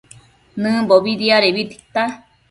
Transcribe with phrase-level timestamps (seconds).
[0.61, 2.03] Nëmbobi diadebi tita